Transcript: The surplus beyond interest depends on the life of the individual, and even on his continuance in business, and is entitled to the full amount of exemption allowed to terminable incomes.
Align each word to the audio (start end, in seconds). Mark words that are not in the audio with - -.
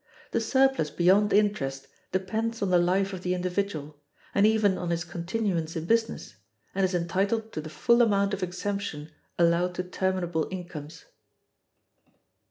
The 0.31 0.41
surplus 0.41 0.89
beyond 0.89 1.31
interest 1.31 1.85
depends 2.11 2.63
on 2.63 2.71
the 2.71 2.79
life 2.79 3.13
of 3.13 3.21
the 3.21 3.35
individual, 3.35 3.99
and 4.33 4.47
even 4.47 4.75
on 4.75 4.89
his 4.89 5.03
continuance 5.03 5.75
in 5.75 5.85
business, 5.85 6.37
and 6.73 6.83
is 6.83 6.95
entitled 6.95 7.51
to 7.53 7.61
the 7.61 7.69
full 7.69 8.01
amount 8.01 8.33
of 8.33 8.41
exemption 8.41 9.11
allowed 9.37 9.75
to 9.75 9.83
terminable 9.83 10.47
incomes. 10.49 11.05